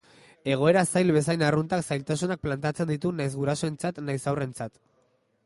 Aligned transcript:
Egoera 0.51 0.81
zail 0.85 1.11
bezain 1.17 1.43
arruntak 1.49 1.83
zailtasunak 1.89 2.41
planteatzen 2.47 2.91
ditu 2.95 3.13
nahiz 3.21 3.31
gurasoentzat 3.43 4.03
nahiz 4.09 4.21
haurrentzat. 4.35 4.83